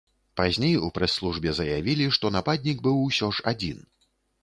Пазней 0.39 0.77
у 0.87 0.89
прэс-службе 0.95 1.53
заявілі, 1.59 2.09
што 2.19 2.35
нападнік 2.39 2.85
быў 2.91 3.01
усё 3.07 3.33
ж 3.37 3.51
адзін. 3.57 3.89